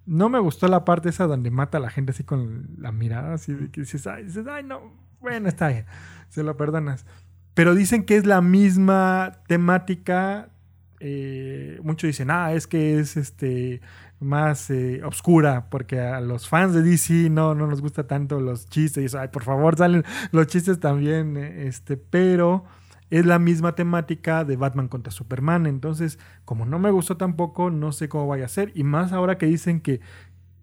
[0.07, 3.35] No me gustó la parte esa donde mata a la gente así con la mirada,
[3.35, 5.87] así de que dices, ay, dices, ay, no, bueno, está bien,
[6.29, 7.07] se lo perdonas.
[7.55, 10.51] Pero dicen que es la misma temática.
[11.01, 13.81] eh, muchos dicen, ah, es que es este
[14.21, 18.69] más eh, obscura, porque a los fans de DC no, no nos gusta tanto los
[18.69, 19.03] chistes.
[19.03, 22.65] Y eso, ay, por favor, salen los chistes también, eh, este, pero
[23.13, 25.67] es la misma temática de Batman contra Superman.
[25.67, 28.73] Entonces, como no me gustó tampoco, no sé cómo vaya a ser.
[28.75, 30.01] Y más ahora que dicen que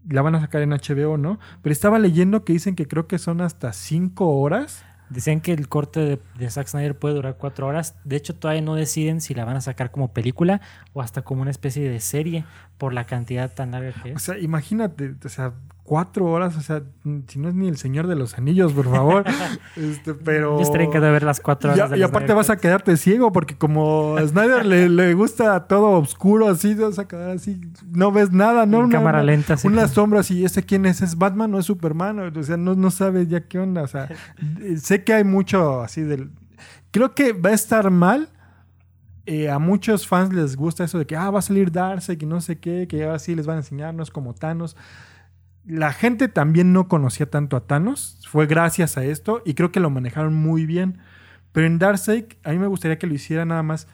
[0.10, 1.38] la van a sacar en HBO, ¿no?
[1.62, 4.84] Pero estaba leyendo que dicen que creo que son hasta cinco horas.
[5.12, 7.96] Decían que el corte de, de Zack Snyder puede durar cuatro horas.
[8.04, 10.60] De hecho, todavía no deciden si la van a sacar como película
[10.94, 12.46] o hasta como una especie de serie
[12.80, 14.24] por la cantidad tan larga que O es.
[14.24, 16.82] sea, imagínate, o sea, cuatro horas, o sea,
[17.28, 19.26] si no es ni el Señor de los Anillos, por favor.
[19.76, 20.56] este, pero...
[20.58, 21.89] Yo estaría encantado de ver las cuatro horas.
[21.92, 25.68] de y aparte Snyder vas a quedarte ciego porque como a Snyder le, le gusta
[25.68, 27.60] todo oscuro así, vas a quedar así,
[27.92, 28.78] no ves nada, ¿no?
[28.80, 29.56] En Una- cámara una- lenta.
[29.56, 32.56] así Unas que- sombras y ese quién es, es Batman o es Superman, o sea,
[32.58, 34.08] no, no sabes ya qué onda, o sea,
[34.78, 36.32] sé que hay mucho así del...
[36.92, 38.30] Creo que va a estar mal.
[39.30, 42.26] Eh, a muchos fans les gusta eso de que, ah, va a salir Darkseid y
[42.26, 44.76] no sé qué, que ahora sí les van a enseñarnos como Thanos.
[45.65, 49.80] La gente también no conocía tanto a Thanos, fue gracias a esto y creo que
[49.80, 50.98] lo manejaron muy bien.
[51.52, 53.88] Pero en Darkseid a mí me gustaría que lo hiciera nada más,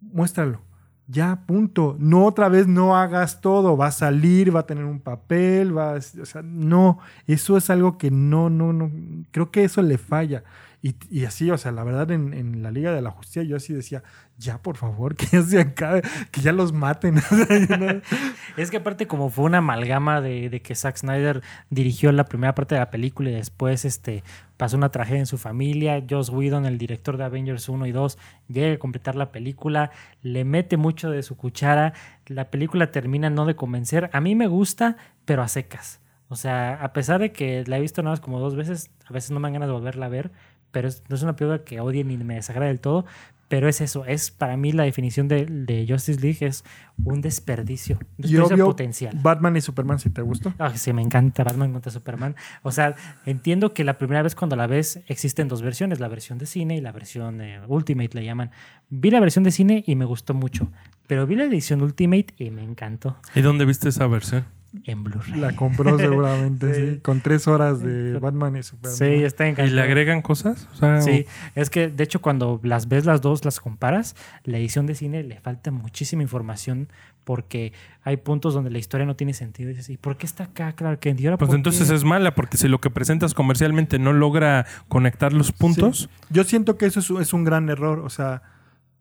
[0.00, 0.60] muéstralo.
[1.08, 1.96] Ya, punto.
[2.00, 3.76] No otra vez no hagas todo.
[3.76, 6.98] Va a salir, va a tener un papel, va a- o sea, no.
[7.28, 8.90] Eso es algo que no, no, no.
[9.30, 10.42] Creo que eso le falla.
[10.86, 13.56] Y, y así, o sea, la verdad, en, en la Liga de la Justicia yo
[13.56, 14.04] así decía,
[14.38, 17.16] ya, por favor, que ya se que ya los maten.
[18.56, 22.54] Es que aparte como fue una amalgama de, de que Zack Snyder dirigió la primera
[22.54, 24.22] parte de la película y después este,
[24.56, 28.16] pasó una tragedia en su familia, Joss Whedon, el director de Avengers 1 y 2,
[28.46, 29.90] llega a completar la película,
[30.22, 31.94] le mete mucho de su cuchara,
[32.26, 36.00] la película termina no de convencer, a mí me gusta, pero a secas.
[36.28, 39.12] O sea, a pesar de que la he visto nada más como dos veces, a
[39.12, 40.32] veces no me dan ganas de volverla a ver,
[40.76, 43.06] pero es- no es una película que odie ni me desagrada del todo,
[43.48, 46.64] pero es eso, es para mí la definición de, de Justice League es
[47.02, 49.18] un desperdicio, un y desperdicio obvio, potencial.
[49.22, 50.52] Batman y Superman, si te gustó.
[50.58, 52.36] Ah, sí, me encanta Batman contra Superman.
[52.62, 56.36] O sea, entiendo que la primera vez cuando la ves existen dos versiones, la versión
[56.36, 58.50] de cine y la versión eh, Ultimate le llaman.
[58.90, 60.70] Vi la versión de cine y me gustó mucho,
[61.06, 64.44] pero vi la edición Ultimate y me encantó ¿Y dónde viste esa versión?
[64.84, 65.40] En Blu-ray.
[65.40, 66.94] La compró seguramente, Sí.
[66.94, 67.00] sí.
[67.00, 68.96] Con tres horas de Batman y Superman.
[68.96, 69.74] Sí, está ¿Y encantado.
[69.76, 70.68] le agregan cosas?
[70.72, 74.58] O sea, Sí, es que de hecho cuando las ves las dos, las comparas, la
[74.58, 76.88] edición de cine le falta muchísima información
[77.24, 77.72] porque
[78.04, 79.70] hay puntos donde la historia no tiene sentido.
[79.70, 81.20] Y dices, ¿y por qué está acá Clark Kent?
[81.20, 81.94] ¿Y ahora Pues entonces qué?
[81.96, 86.08] es mala, porque si lo que presentas comercialmente no logra conectar los puntos, Sí.
[86.30, 87.98] Yo siento que eso es, un- es un gran error.
[87.98, 88.42] O sea,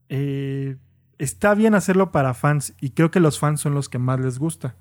[0.10, 0.76] eh,
[1.20, 4.40] está bien hacerlo para fans y creo que los fans son los que más les
[4.40, 4.76] gusta.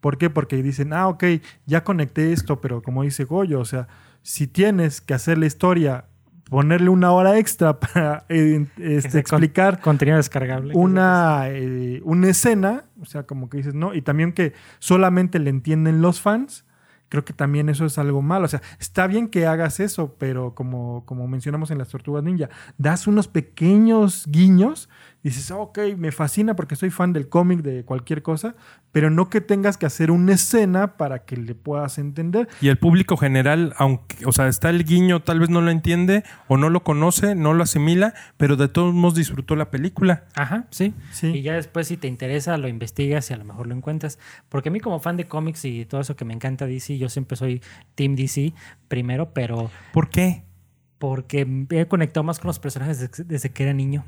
[0.00, 0.30] ¿Por qué?
[0.30, 1.24] Porque dicen, ah, ok,
[1.66, 3.88] ya conecté esto, pero como dice Goyo, o sea,
[4.22, 6.04] si tienes que hacer la historia,
[6.48, 10.74] ponerle una hora extra para eh, este, explicar Contenido descargable.
[10.74, 15.50] una, eh, una escena, o sea, como que dices, no, y también que solamente le
[15.50, 16.64] entienden los fans,
[17.08, 18.44] creo que también eso es algo malo.
[18.44, 22.50] O sea, está bien que hagas eso, pero como, como mencionamos en las Tortugas Ninja,
[22.76, 24.88] das unos pequeños guiños,
[25.22, 28.54] dices, "Ah, ok, me fascina porque soy fan del cómic, de cualquier cosa,
[28.92, 32.48] pero no que tengas que hacer una escena para que le puedas entender.
[32.60, 36.24] y el público general, aunque, o sea, está el guiño, tal vez no lo entiende
[36.46, 40.24] o no lo conoce, no lo asimila, pero de todos modos disfrutó la película.
[40.34, 40.94] Ajá, sí.
[41.12, 41.28] Sí.
[41.28, 44.18] Y ya después si te interesa lo investigas y a lo mejor lo encuentras.
[44.48, 47.08] Porque a mí como fan de cómics y todo eso que me encanta DC, yo
[47.08, 47.60] siempre soy
[47.94, 48.54] Team DC
[48.88, 50.44] primero, pero ¿Por qué?
[50.98, 54.04] porque he conectado más con los personajes desde, desde que era niño.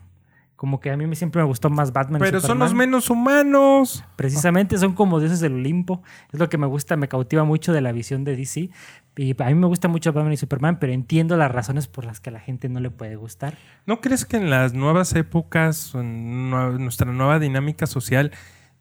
[0.61, 2.21] Como que a mí me- siempre me gustó más Batman.
[2.21, 4.05] y Pero son los menos humanos.
[4.17, 6.03] Precisamente son como dioses del Olimpo.
[6.35, 8.69] Es lo que me gusta, me cautiva mucho de la visión de DC.
[9.17, 12.21] Y a mí me gusta mucho Batman y Superman, pero entiendo las razones por las
[12.21, 13.57] que a la gente no le puede gustar.
[13.87, 18.31] ¿No crees que en las nuevas épocas, en nue- nuestra nueva dinámica social,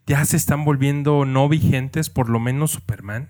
[0.06, 3.30] ya se están volviendo no vigentes, por lo menos Superman?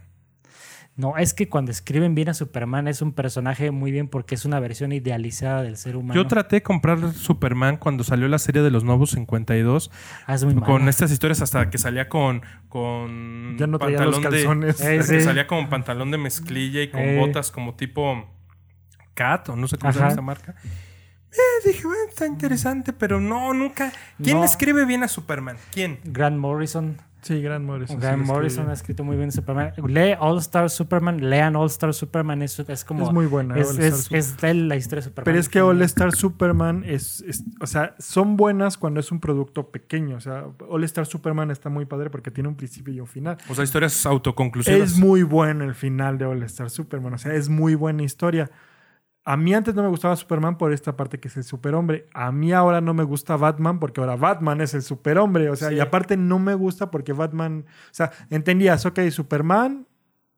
[1.00, 4.44] No, es que cuando escriben bien a Superman es un personaje muy bien porque es
[4.44, 6.14] una versión idealizada del ser humano.
[6.14, 9.92] Yo traté de comprar Superman cuando salió la serie de los nuevos 52,
[10.28, 14.22] Ah, es muy con estas historias hasta que salía con, con Ya no traía los
[14.22, 14.76] de-.
[14.82, 15.22] Eh, sí.
[15.22, 17.18] salía con pantalón de mezclilla y con Eh.
[17.18, 18.28] botas como tipo
[19.14, 20.56] Cat o no sé cómo se llama esa marca.
[21.32, 23.94] Eh, dije, bueno, está interesante, pero no, nunca.
[24.22, 24.44] ¿Quién No.
[24.44, 25.56] escribe bien a Superman?
[25.72, 26.00] ¿Quién?
[26.04, 26.98] Grant Morrison.
[27.22, 28.00] Sí, Grant Morrison.
[28.00, 29.74] Grant Morrison ha escrito muy bien Superman.
[29.88, 33.06] Lee All Star Superman, lean All Star Superman, es, es como...
[33.08, 33.58] Es muy buena.
[33.58, 34.20] Es, All Star es, Superman.
[34.20, 35.26] es de la historia de Superman.
[35.26, 39.20] Pero es que All Star Superman es, es- O sea, son buenas cuando es un
[39.20, 40.18] producto pequeño.
[40.18, 43.38] O sea, All Star Superman está muy padre porque tiene un principio y un final.
[43.50, 44.80] O sea, historias autoconclusivas.
[44.94, 47.14] Es muy bueno el final de All Star Superman.
[47.14, 48.50] O sea, es muy buena historia.
[49.32, 52.08] A mí antes no me gustaba Superman por esta parte que es el superhombre.
[52.16, 55.50] A mí ahora no me gusta Batman porque ahora Batman es el superhombre.
[55.52, 55.76] O sea, Sí.
[55.76, 57.66] y aparte no me gusta porque Batman.
[57.68, 59.86] O sea, entendías, ok, Superman,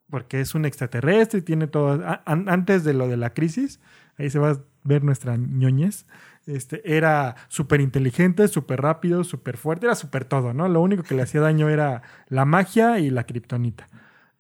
[0.10, 2.04] porque es un extraterrestre y tiene todo.
[2.06, 3.80] a- an- antes de lo de la crisis,
[4.18, 6.06] ahí se va a ver nuestra ñoñez.
[6.46, 10.68] Este, era súper inteligente, súper rápido, súper fuerte, era súper todo, ¿no?
[10.68, 13.88] Lo único que le hacía daño era la magia y la kriptonita.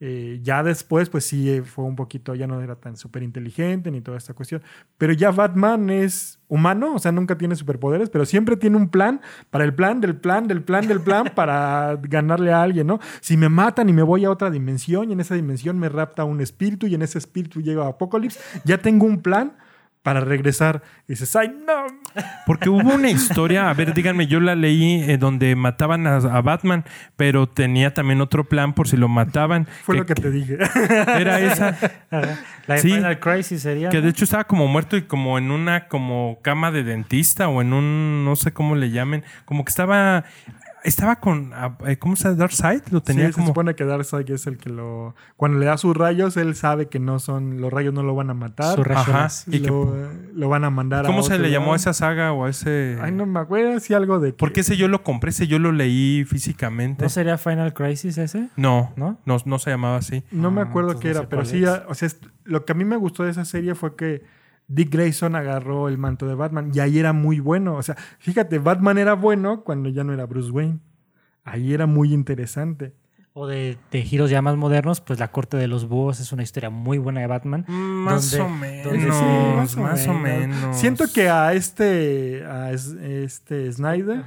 [0.03, 3.91] Eh, ya después, pues sí, eh, fue un poquito, ya no era tan súper inteligente
[3.91, 4.63] ni toda esta cuestión.
[4.97, 9.21] Pero ya Batman es humano, o sea, nunca tiene superpoderes, pero siempre tiene un plan
[9.51, 12.99] para el plan del plan del plan del plan para ganarle a alguien, ¿no?
[13.19, 16.23] Si me matan y me voy a otra dimensión y en esa dimensión me rapta
[16.23, 19.53] un espíritu y en ese espíritu llega Apocalipsis, ya tengo un plan
[20.01, 20.81] para regresar.
[21.07, 22.00] Y dices, ¡ay, no!
[22.45, 26.41] Porque hubo una historia, a ver, díganme, yo la leí eh, donde mataban a, a
[26.41, 26.83] Batman,
[27.15, 29.67] pero tenía también otro plan por si lo mataban.
[29.83, 30.57] Fue lo que te dije.
[31.17, 31.77] Era esa.
[32.67, 32.89] La de Sí.
[32.89, 33.89] Final Crisis sería.
[33.89, 37.61] Que de hecho estaba como muerto y como en una como cama de dentista o
[37.61, 40.25] en un no sé cómo le llamen, como que estaba
[40.83, 42.35] estaba con ah, eh, ¿cómo se llama?
[42.37, 45.15] Darkseid lo tenía Sí, se como supone que Darkseid es el que lo...
[45.37, 47.61] Cuando le da sus rayos, él sabe que no son...
[47.61, 48.75] Los rayos no lo van a matar.
[48.75, 49.07] Sus rayos.
[49.07, 49.93] Ajá, y que- lo,
[50.33, 51.73] lo van a mandar a ¿Cómo se otro le llamó lado.
[51.73, 54.31] a esa saga o a ese Ay, no me acuerdo si algo de...
[54.31, 57.03] que- Porque ese yo lo compré, ese yo lo leí físicamente.
[57.03, 58.49] ¿No sería Final Crisis ese?
[58.55, 59.19] No, ¿No?
[59.25, 60.23] no, no se llamaba así.
[60.31, 62.09] No me Ah, acuerdo qué no era, sé pero sí, o sea,
[62.43, 64.23] lo que a mí me gustó de esa serie fue que
[64.73, 67.75] Dick Grayson agarró el manto de Batman y ahí era muy bueno.
[67.75, 70.79] O sea, fíjate, Batman era bueno cuando ya no era Bruce Wayne.
[71.43, 72.93] Ahí era muy interesante.
[73.33, 76.43] O de, de giros ya más modernos, pues La Corte de los Búhos es una
[76.43, 77.65] historia muy buena de Batman.
[77.67, 80.75] Más Donde- o menos, donde sí, más, más o o menos.
[80.77, 84.23] Siento que a este, a es- este Snyder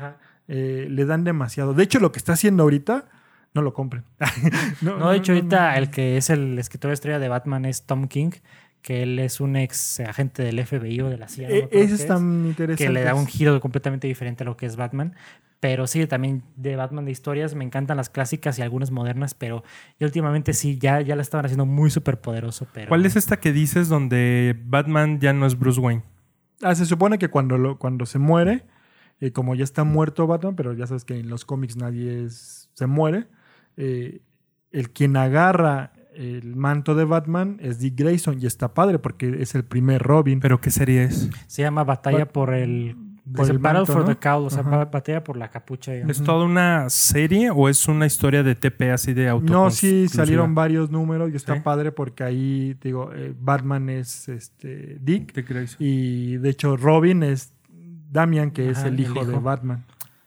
[0.48, 1.74] eh, le dan demasiado.
[1.74, 3.04] De hecho, lo que está haciendo ahorita,
[3.52, 4.04] no lo compren.
[4.80, 5.76] No, de hecho, no, ahorita no.
[5.78, 8.30] el que es el escritor estrella de Batman es Tom King,
[8.85, 11.49] que él es un ex agente del FBI o de la CIA.
[11.49, 12.85] no Eh, ese qué es tan es, interesante.
[12.85, 15.14] que le da un giro completamente diferente a lo que es Batman.
[15.59, 19.64] Pero sí, también de Batman de historias me encantan las clásicas y algunas modernas, pero
[19.99, 22.66] yo últimamente sí, ya, ya la estaban haciendo muy súper poderoso.
[22.75, 22.88] Pero...
[22.90, 26.03] ¿Cuál es esta que dices donde Batman ya no es Bruce Wayne?
[26.61, 28.64] Ah, se supone que cuando, lo, cuando se muere,
[29.20, 32.68] eh, como ya está muerto Batman, pero ya sabes que en los cómics nadie es-
[32.75, 33.29] se muere,
[33.79, 34.20] eh,
[34.70, 39.55] el quien agarra el manto de Batman es Dick Grayson y está padre porque es
[39.55, 40.40] el primer Robin.
[40.40, 41.29] ¿Pero qué serie es?
[41.46, 42.96] Se llama Batalla Bat- por el...
[43.35, 44.09] por es el Battle manto, for ¿no?
[44.09, 44.85] the Cowl, o sea, Ajá.
[44.85, 45.92] batalla por la capucha.
[45.92, 46.16] digamos.
[46.18, 49.53] ¿Es toda una serie o es una historia de TP así de auto?
[49.53, 51.61] No, sí, salieron varios números y está Sí.
[51.64, 55.77] padre porque ahí, digo, eh, Batman es este, Dick Dick Grayson.
[55.81, 57.53] y de hecho Robin es
[58.11, 59.37] Damian, que es el el hijo, de.
[59.38, 59.85] Batman.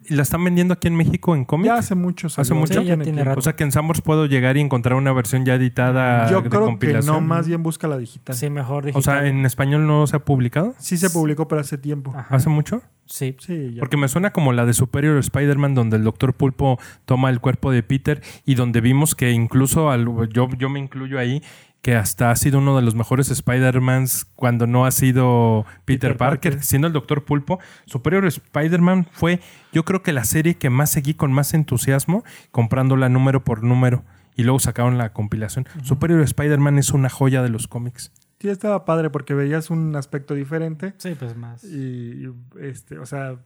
[0.09, 1.67] ¿Y la están vendiendo aquí en México en cómic?
[1.67, 2.27] Ya hace mucho.
[2.27, 2.81] ¿Hace salió, mucho?
[2.81, 3.39] Sí, ya tiene rato.
[3.39, 6.49] O sea que en Sambors puedo llegar y encontrar una versión ya editada Yo de
[6.49, 8.35] creo que no, más bien busca la digital.
[8.35, 9.25] Sí, Sí, mejor O sea, digital.
[9.39, 10.75] ¿en español no se ha publicado?
[10.97, 12.13] se publicó, pero hace tiempo.
[12.15, 12.33] Ajá.
[12.35, 12.81] ¿Hace mucho?
[13.05, 13.35] Sí.
[13.39, 13.79] Sí, ya.
[13.79, 17.71] Porque me suena como la de Superior Spider-Man, donde el Doctor Pulpo toma el cuerpo
[17.71, 21.41] de Peter y donde vimos que incluso, al- yo, yo me incluyo ahí,
[21.87, 26.17] que hasta ha sido uno de los mejores Spider-Mans cuando no ha sido Peter, Peter
[26.17, 26.65] Parker, Parker.
[26.65, 27.59] siendo el Doctor Pulpo.
[27.85, 29.39] Superior Spider-Man fue,
[29.71, 34.03] yo creo que la serie que más seguí con más entusiasmo, comprándola número por número.
[34.35, 35.65] Y luego sacaron la compilación.
[35.81, 38.11] Superior Spider-Man es una joya de los cómics.
[38.41, 40.93] Sí, estaba padre porque veías un aspecto diferente.
[40.97, 41.63] Sí, pues más.
[41.63, 42.27] Y,
[42.59, 43.39] este, o sea,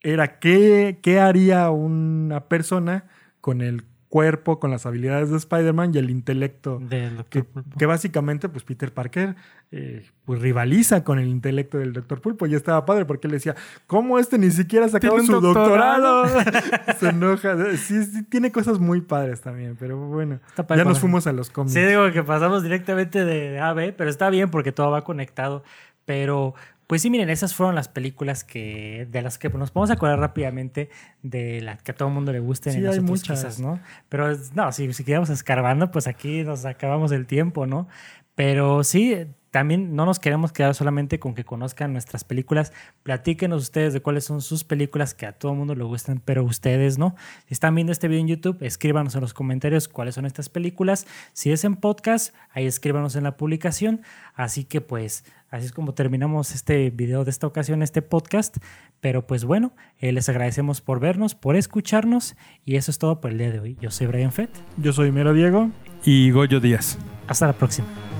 [0.00, 3.04] era qué, qué haría una persona
[3.42, 6.78] con el cuerpo, con las habilidades de Spider-Man y el intelecto.
[6.82, 7.24] Del.
[7.30, 7.46] Que,
[7.78, 9.36] que básicamente, pues Peter Parker
[9.70, 12.46] eh, pues rivaliza con el intelecto del Doctor Pulpo.
[12.46, 16.52] Y estaba padre porque él decía, ¿cómo este ni siquiera Tiene su doctorado?" doctorado?
[17.00, 17.56] Se enoja.
[17.78, 20.40] Sí, sí, tiene cosas muy padres también, pero bueno.
[20.46, 21.72] Está padre Ya nos fuimos a los cómics.
[21.72, 25.04] Sí, digo que pasamos directamente de A a B, pero está bien porque todo va
[25.04, 25.64] conectado.
[26.04, 26.54] Pero,
[26.92, 30.90] pues sí, miren, esas fueron las películas que de las que nos podemos acordar rápidamente
[31.22, 33.38] de las que a todo el mundo le gusten Sí, y hay muchas.
[33.38, 33.80] quizás, ¿no?
[34.10, 37.88] Pero no, si, si quedamos escarbando, pues aquí nos acabamos el tiempo, ¿no?
[38.34, 42.72] Pero sí, también no nos queremos quedar solamente con que conozcan nuestras películas.
[43.02, 46.42] Platíquenos ustedes de cuáles son sus películas que a todo el mundo le gustan, pero
[46.42, 47.14] ustedes no.
[47.46, 51.06] Si están viendo este video en YouTube, escríbanos en los comentarios cuáles son estas películas.
[51.34, 54.00] Si es en podcast, ahí escríbanos en la publicación.
[54.34, 58.56] Así que pues así es como terminamos este video de esta ocasión, este podcast.
[59.02, 63.32] Pero pues bueno, eh, les agradecemos por vernos, por escucharnos y eso es todo por
[63.32, 63.76] el día de hoy.
[63.82, 64.48] Yo soy Brian Fett.
[64.78, 65.70] Yo soy Mero Diego.
[66.06, 66.98] Y Goyo Díaz.
[67.28, 68.11] Hasta la próxima.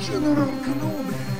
[0.00, 1.33] General Kenobi.